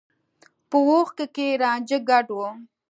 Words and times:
په 0.69 0.77
اوښکو 0.87 1.25
کې 1.35 1.45
يې 1.49 1.59
رانجه 1.63 1.97
ګډ 2.09 2.27
و. 2.33 2.39